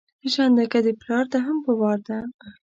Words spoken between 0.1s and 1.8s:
ژېرنده که ده پلار ده هم په